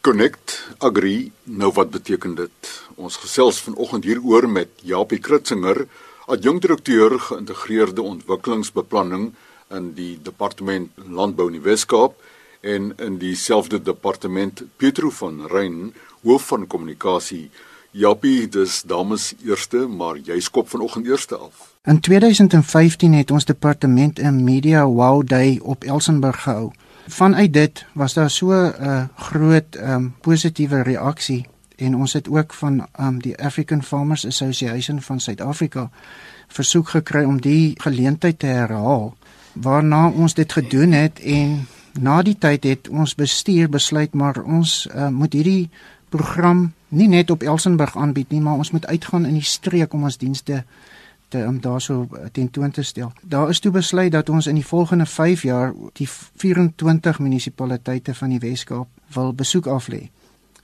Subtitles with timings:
[0.00, 2.68] Connect Agri, nou wat beteken dit?
[2.96, 5.82] Ons gesels vanoggend hieroor met Japie Kritzinger,
[6.24, 9.26] adjunkdirekteur geïntegreerde ontwikkelingsbeplanning
[9.68, 12.16] in die Departement Landbou in die Wes-Kaap
[12.64, 15.92] en in dieselfde departement Pietro van Rein,
[16.24, 17.50] hoof van kommunikasie.
[17.92, 21.74] Japie, dis dames eerste, maar jy skop vanoggend eerste af.
[21.84, 26.72] In 2015 het ons departement 'n media wow day op Elsenburg gehou.
[27.10, 31.46] Vanuit dit was daar so 'n uh, groot um, positiewe reaksie
[31.76, 35.90] en ons het ook van um, die African Farmers Association van Suid-Afrika
[36.48, 39.16] versoek gekry om die geleentheid te herhaal
[39.52, 41.66] waarna ons dit gedoen het en
[42.00, 45.70] na die tyd het ons bestuur besluit maar ons uh, moet hierdie
[46.08, 50.02] program nie net op Elsenburg aanbied nie maar ons moet uitgaan in die streek om
[50.02, 50.64] ons dienste
[51.30, 53.12] te om daarso eh, tentoon te stel.
[53.22, 58.34] Daar is toe besluit dat ons in die volgende 5 jaar die 24 munisipaliteite van
[58.34, 60.08] die Wes-Kaap wil besoek aflê.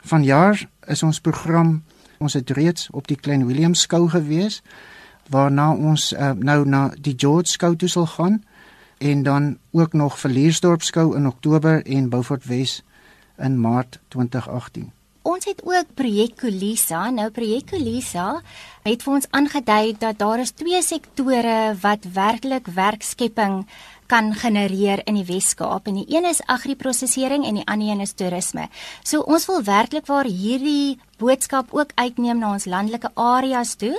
[0.04, 1.82] Vanjaar is ons program
[2.18, 4.62] ons het reeds op die Klein Willem skou gewees
[5.28, 8.42] waarna ons uh, nou na die George skou toe sal gaan
[8.98, 12.82] en dan ook nog Verliersdorp skou in Oktober en Beaufort Wes
[13.36, 14.95] in Maart 2018.
[15.26, 17.08] Ons het ook projek Kolisa.
[17.10, 18.28] Nou projek Kolisa
[18.86, 23.64] het vir ons aangedui dat daar is twee sektore wat werklik werkskepping
[24.06, 28.14] kan genereer in die Wes-Kaap en die een is agriprosesering en die ander een is
[28.14, 28.68] toerisme.
[29.02, 33.96] So ons wil werklik waar hierdie boodskap ook uitneem na ons landelike areas toe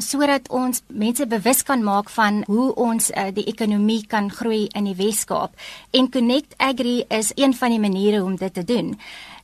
[0.00, 4.88] sodat ons mense bewus kan maak van hoe ons uh, die ekonomie kan groei in
[4.88, 5.52] die Wes-Kaap.
[5.92, 8.94] En Connect Agri is een van die maniere om dit te doen.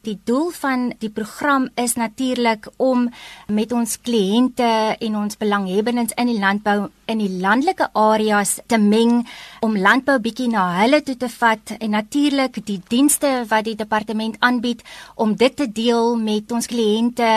[0.07, 3.09] Die doel van die program is natuurlik om
[3.51, 4.69] met ons kliënte
[5.03, 6.77] en ons belanghebbendes in die landbou
[7.07, 9.21] in die landelike areas te meng
[9.63, 14.39] om landbou bietjie na hulle toe te vat en natuurlik die dienste wat die departement
[14.47, 14.83] aanbied
[15.15, 17.31] om dit te deel met ons kliënte,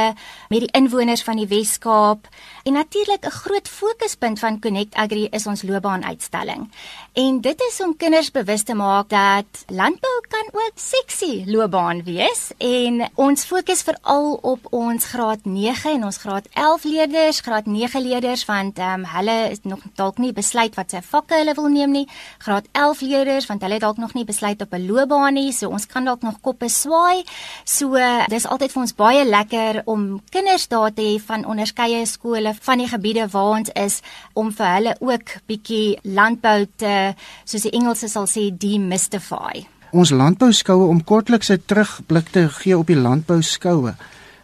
[0.50, 2.30] met die inwoners van die Wes-Kaap
[2.66, 6.70] en natuurlik 'n groot fokuspunt van Connect Agri is ons loopbaanuitstalling.
[7.14, 12.52] En dit is om kinders bewus te maak dat landbou kan ook seksie loopbaan wees
[12.60, 18.02] en ons fokus veral op ons graad 9 en ons graad 11 leerders, graad 9
[18.04, 21.70] leerders want ehm um, hulle is nog dalk nie besluit wat se vakke hulle wil
[21.72, 22.06] neem nie.
[22.44, 25.88] Graad 11 leerders want hulle dalk nog nie besluit op 'n loopbaan nie, so ons
[25.88, 27.24] kan dalk nog koppe swaai.
[27.64, 27.96] So
[28.28, 32.78] dis altyd vir ons baie lekker om kinders daar te hê van onderskeie skole van
[32.78, 34.02] die gebiede waar ons is
[34.34, 37.16] om vir hulle ook bietjie landbou te
[37.46, 39.79] soos die Engelse sal sê demystify.
[39.90, 43.96] Ons landbouskoue om kortliks 'n terugblik te gee op die landbouskoue.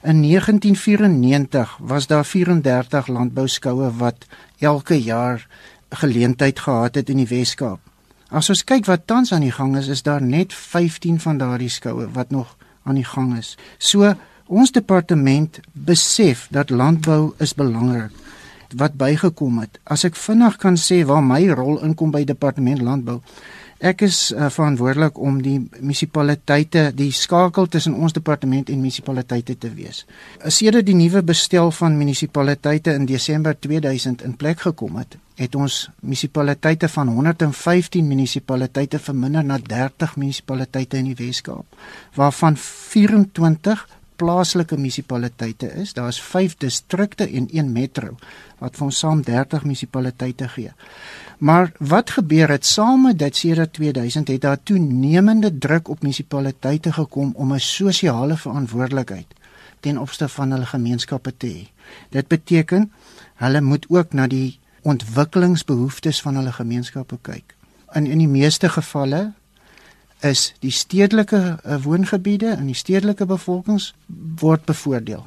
[0.04, 4.26] In 1994 was daar 34 landbouskoue wat
[4.60, 5.48] elke jaar
[5.90, 7.80] geleentheid gehad het in die Wes-Kaap.
[8.30, 11.70] As ons kyk wat tans aan die gang is, is daar net 15 van daardie
[11.70, 13.58] skoue wat nog aan die gang is.
[13.78, 14.14] So
[14.46, 18.12] ons departement besef dat landbou is belangrik
[18.76, 19.80] wat bygekom het.
[19.84, 23.22] As ek vinnig kan sê waar my rol inkom by departement landbou,
[23.84, 29.72] Ek is uh, verantwoordelik om die munisipaliteite, die skakel tussen ons departement en munisipaliteite te
[29.76, 30.06] wees.
[30.48, 35.90] Sedert die nuwe bestel van munisipaliteite in Desember 2000 in plek gekom het, het ons
[36.00, 41.68] munisipaliteite van 115 munisipaliteite verminder na 30 munisipaliteite in die Wes-Kaap,
[42.16, 43.84] waarvan 24
[44.16, 45.94] plaaslike munisipaliteite is.
[45.94, 48.16] Daar's 5 distrikte en 1 metro
[48.60, 50.72] wat vir ons saam 30 munisipaliteite gee.
[51.38, 56.94] Maar wat gebeur het saam met dit sedert 2000 het daar toenemende druk op munisipaliteite
[56.94, 59.28] gekom om 'n sosiale verantwoordelikheid
[59.80, 61.64] ten opsigte van hulle gemeenskappe te hê.
[62.10, 62.92] Dit beteken
[63.36, 67.56] hulle moet ook na die ontwikkelingsbehoeftes van hulle gemeenskappe kyk.
[67.94, 69.34] In in die meeste gevalle
[70.30, 73.94] is die stedelike uh, woongebiede en die stedelike bevolkings
[74.42, 75.24] word bevoordeel.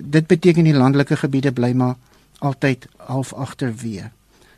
[0.00, 1.96] Dit beteken die landelike gebiede bly maar
[2.44, 4.10] altyd half agterweë.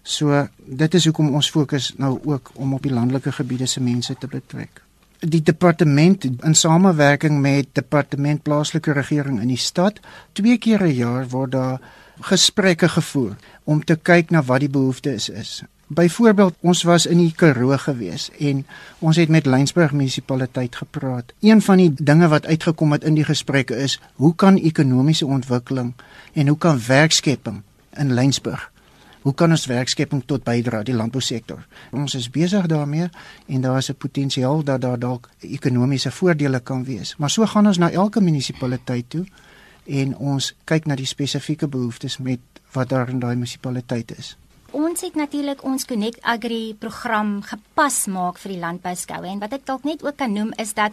[0.02, 4.14] So dit is hoekom ons fokus nou ook om op die landelike gebiede se mense
[4.18, 4.82] te betrek.
[5.18, 9.98] Die departement in samewerking met departement plaaslike regering in die stad,
[10.32, 11.80] twee keer 'n jaar word daar
[12.20, 15.62] gesprekke gevoer om te kyk na wat die behoeftes is.
[15.88, 18.66] Byvoorbeeld, ons was in die Karoo gewees en
[18.98, 21.32] ons het met Lensburg munisipaliteit gepraat.
[21.40, 25.94] Een van die dinge wat uitgekom het in die gesprekke is, hoe kan ekonomiese ontwikkeling
[26.32, 27.62] en hoe kan werkskepping
[27.96, 28.70] in Lensburg
[29.28, 31.60] hoe kan ons werkskepping tot bydra die landbousektor?
[31.92, 33.10] Ons is besig daarmee
[33.46, 37.16] en daar is 'n potensiaal dat daar dalk ekonomiese voordele kan wees.
[37.16, 39.26] Maar so gaan ons na elke munisipaliteit toe
[39.86, 42.40] en ons kyk na die spesifieke behoeftes met
[42.72, 44.36] wat daar in daai munisipaliteit is.
[44.76, 49.64] Ons het natuurlik ons Connect Agri program gepas maak vir die landbouskoue en wat ek
[49.64, 50.92] dalk net ook kan noem is dat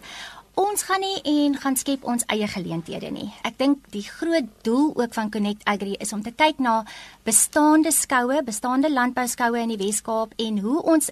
[0.55, 3.27] ons gaan nie en gaan skep ons eie geleenthede nie.
[3.43, 6.85] Ek dink die groot doel ook van Connect Agri is om te kyk na
[7.27, 11.11] bestaande skoue, bestaande landbouskoue in die Wes-Kaap en hoe ons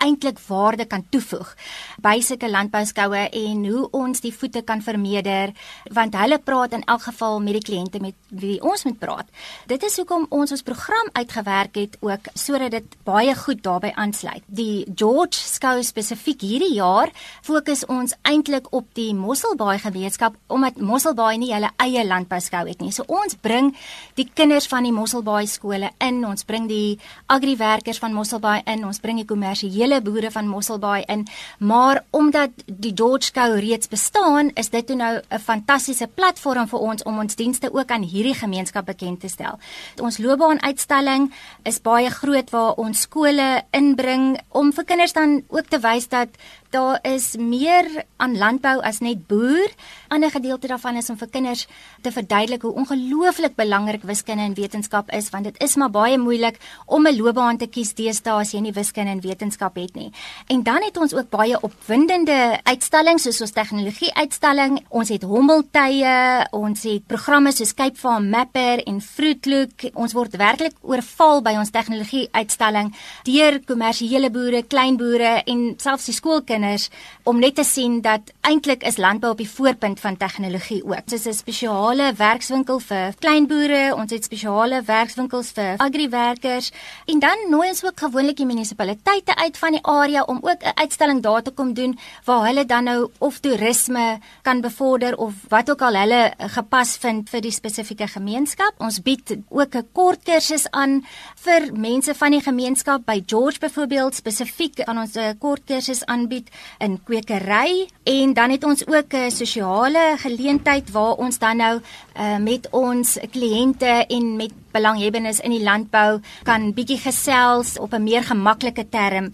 [0.00, 1.54] eintlik waarde kan toevoeg
[2.02, 5.52] by sulke landbouskoue en hoe ons die voete kan vermeerder
[5.96, 9.28] want hulle praat in elk geval met die kliënte met wie ons moet praat.
[9.70, 14.44] Dit is hoekom ons ons program uitgewerk het ook sodat dit baie goed daarbey aansluit.
[14.46, 17.12] Die George skou spesifiek hierdie jaar
[17.46, 22.92] fokus ons eintlik op die Mosselbaai gemeenskap omdat Mosselbaai nie hulle eie landbouskou het nie.
[22.94, 23.72] So ons bring
[24.18, 26.98] die kinders van die Mosselbaai skole in, ons bring die
[27.30, 31.26] agriwerkers van Mosselbaai in, ons bring die kommersiële hele boere van Mosselbaai in,
[31.58, 37.02] maar omdat die George Skou reeds bestaan, is dit nou 'n fantastiese platform vir ons
[37.02, 39.58] om ons dienste ook aan hierdie gemeenskap bekend te stel.
[40.00, 41.32] Ons loopbaanuitstalling
[41.62, 46.28] is baie groot waar ons skole inbring om vir kinders dan ook te wys dat
[46.70, 49.68] daar is meer aan landbou as net boer.
[49.68, 51.66] 'n Ander gedeelte daarvan is om vir kinders
[52.02, 56.58] te verduidelik hoe ongelooflik belangrik wiskunde en wetenskap is, want dit is maar baie moeilik
[56.86, 60.12] om 'n loopbaan te kies deesdae as jy nie wiskunde en wetenskap het nie.
[60.46, 66.46] En dan het ons ook baie opwindende uitstallings soos ons tegnologie uitstalling, ons het hommeltuie,
[66.50, 69.90] ons het programme soos Cape Farm Mapper en Fruitlook.
[69.94, 72.94] Ons word werklik oorval by ons tegnologie uitstalling
[73.24, 76.88] deur kommersiële boere, klein boere en selfs die skoolkinders kinders
[77.24, 81.06] om net te sien dat eintlik is landbou op die voorpunt van tegnologie ook.
[81.06, 86.72] Dit is 'n spesiale werkswinkel vir kleinboere, ons het spesiale werkswinkels vir agriwerkers
[87.06, 90.74] en dan nooi ons ook gewoonlik die munisipaliteite uit van die area om ook 'n
[90.74, 95.70] uitstalling daar te kom doen waar hulle dan nou of toerisme kan bevorder of wat
[95.70, 98.72] ook al hulle gepas vind vir die spesifieke gemeenskap.
[98.78, 101.04] Ons bied ook 'n kort kursus aan
[101.36, 106.49] vir mense van die gemeenskap by George byvoorbeeld spesifiek aan ons 'n kort kursus aanbied
[106.78, 107.88] in kwekery.
[108.04, 113.18] En dan het ons ook 'n sosiale geleentheid waar ons dan nou uh, met ons
[113.30, 119.32] kliënte en met belanghebbendes in die landbou kan bietjie gesels op 'n meer gemaklike term.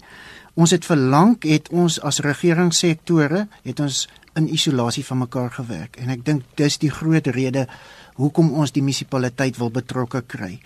[0.53, 5.95] Ons het verlang het ons as regeringssektore het ons in isolasie van mekaar gewerk.
[5.95, 7.67] En ek dink dis die groot rede
[8.15, 10.59] hoekom ons die munisipaliteit wil betrokke kry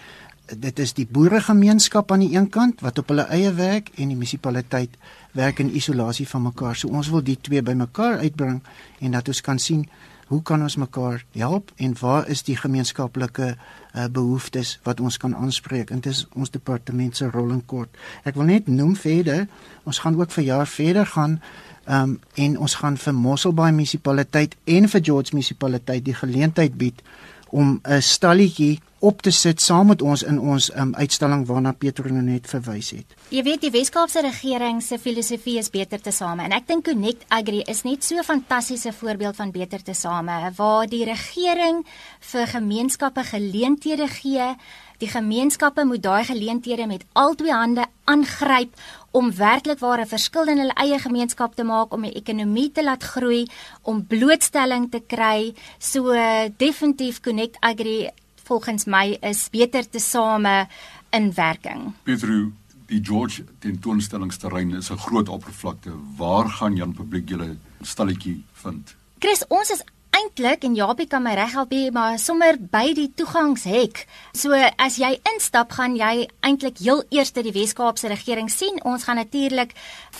[0.46, 4.18] dit is die boeregemeenskap aan die een kant wat op hulle eie werk en die
[4.18, 4.98] munisipaliteit
[5.38, 6.76] werk in isolasie van mekaar.
[6.76, 8.62] So ons wil die twee bymekaar uitbring
[9.00, 9.86] en dat ons kan sien
[10.32, 15.36] hoe kan ons mekaar help en waar is die gemeenskaplike uh, behoeftes wat ons kan
[15.36, 15.92] aanspreek.
[15.92, 17.92] En dit is ons departement se rol in kort.
[18.24, 19.48] Ek wil net noem verder,
[19.84, 21.42] ons gaan ook vir jaar verder gaan
[21.84, 27.04] um, en ons gaan vir Mosselbaai munisipaliteit en vir George munisipaliteit die geleentheid bied
[27.52, 32.12] om 'n stalletjie op te sit saam met ons in ons um, uitstalling waarna Pieter
[32.14, 33.16] nou net verwys het.
[33.34, 37.26] Jy weet die Wes-Kaapse regering se filosofie is beter te same en ek dink Connect
[37.34, 41.86] Agri is net so 'n fantastiese voorbeeld van beter te same waar die regering
[42.20, 44.56] vir gemeenskappe geleenthede gee.
[45.02, 48.76] Die gemeenskappe moet daai geleenthede met albei hande aangryp
[49.18, 53.08] om werklik ware verskil in hulle eie gemeenskap te maak om die ekonomie te laat
[53.16, 53.48] groei,
[53.82, 55.56] om blootstelling te kry.
[55.80, 56.14] So
[56.62, 58.12] definitief Connect Agri
[58.46, 60.68] volgens my is beter te same
[61.10, 61.96] in werking.
[62.04, 62.52] Petru,
[62.86, 65.92] die George tentoonstellingsterrein is 'n groot oppervlakte.
[66.18, 68.96] Waar gaan Jan publiek julle stalletjie vind?
[69.20, 69.84] Chris, ons is
[70.16, 74.04] eintlik en Japie kan my reghelp hier maar sommer by die toegangshek.
[74.38, 78.80] So as jy instap gaan jy eintlik heel eers die Wes-Kaapse regering sien.
[78.88, 79.74] Ons gaan natuurlik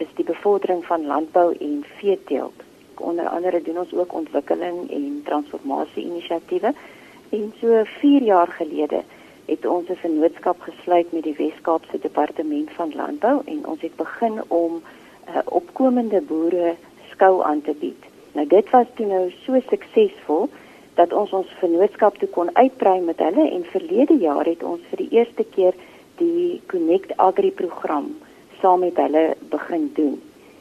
[0.00, 2.62] is die bevordering van landbou en veeteelt.
[2.94, 6.74] Onder andere doen ons ook ontwikkeling en transformasie inisiatiewe.
[7.28, 9.02] En so 4 jaar gelede
[9.44, 14.42] het ons 'n vennootskap gesluit met die Wes-Kaapse Departement van Landbou en ons het begin
[14.48, 14.82] om
[15.28, 16.74] uh, opkomende boere
[17.10, 18.02] skou aan te bied.
[18.32, 20.48] Nou dit was toe nou so suksesvol
[20.94, 24.96] dat ons ons vennootskap toe kon uitbrei met hulle en verlede jaar het ons vir
[24.96, 25.74] die eerste keer
[26.16, 28.16] die Connect Agri program
[28.60, 30.20] saam met hulle begin doen.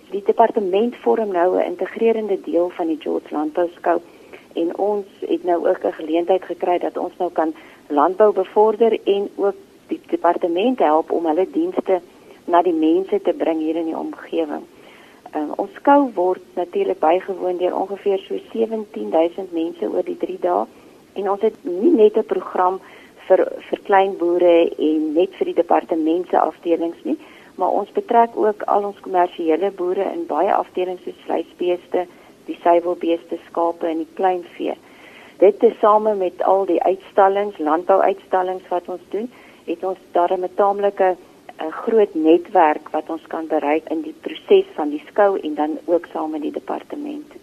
[0.09, 3.99] Die departement vorm nou 'n integrerende deel van die George Landbou Skou
[4.53, 7.53] en ons het nou ook 'n geleentheid gekry dat ons nou kan
[7.87, 9.55] landbou bevorder en ook
[9.87, 12.01] die departement help om hulle dienste
[12.45, 14.63] na die mense te bring hier in die omgewing.
[15.35, 20.65] Um, ons skou word natuurlik bygewoon deur ongeveer so 17000 mense oor die 3 dae
[21.13, 22.79] en ons het nie net 'n program
[23.27, 27.17] vir vir klein boere en net vir die departement se afdelings nie,
[27.59, 32.05] maar ons betrek ook al ons kommersiële boere in baie afdelings soos vleisbeeste,
[32.47, 34.75] die suiwelbeeste, skape en die kleinvee.
[35.43, 39.27] Dit is same met al die uitstallings, landbouuitstallings wat ons doen,
[39.67, 41.09] het ons daarmee 'n taamlike
[41.59, 45.77] 'n groot netwerk wat ons kan bereik in die proses van die skou en dan
[45.85, 47.33] ook saam met die departement.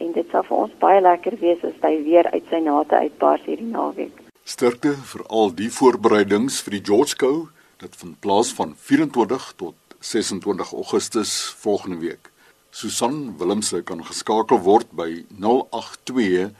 [0.00, 3.44] en dit sal vir ons baie lekker wees as hy weer uit sy nate uitbars
[3.48, 4.22] hierdie naweek.
[4.46, 7.48] Sterkte vir al die voorbereidings vir die George Skou
[7.82, 12.30] dit vind plaas van 24 tot 26 Augustus volgende week.
[12.70, 16.50] Susan Willemse kan geskakel word by 082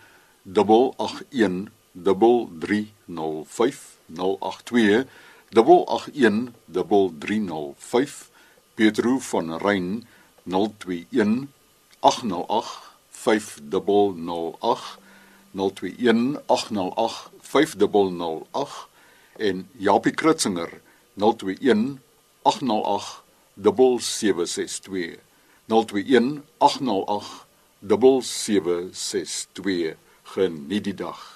[0.46, 5.06] 881 3305 082
[5.54, 8.30] 881 3305
[8.74, 10.06] Pietro van Rein
[10.44, 11.48] 021
[12.00, 12.95] 808
[13.26, 14.98] 5008
[15.52, 18.88] 021 808 5008
[19.38, 20.68] en Japie Kritzinger
[21.16, 21.98] 021
[22.42, 23.22] 808
[23.56, 25.18] 7762
[25.66, 27.46] 021 808
[27.80, 31.35] 7762 geniet die dag